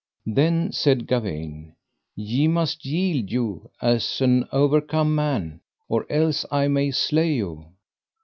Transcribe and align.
Then 0.25 0.71
said 0.71 1.05
Gawaine: 1.05 1.75
Ye 2.15 2.47
must 2.47 2.83
yield 2.85 3.31
you 3.31 3.69
as 3.83 4.19
an 4.19 4.47
overcome 4.51 5.13
man, 5.13 5.61
or 5.87 6.11
else 6.11 6.43
I 6.49 6.67
may 6.69 6.89
slay 6.89 7.33
you. 7.33 7.67